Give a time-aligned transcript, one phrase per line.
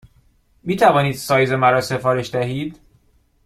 [0.63, 2.79] می توانید سایز مرا سفارش دهید؟